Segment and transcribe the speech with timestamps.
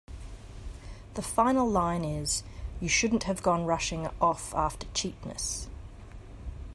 [1.13, 2.41] The final line is,
[2.79, 5.67] "You shouldn't have gone rushing off after cheapness.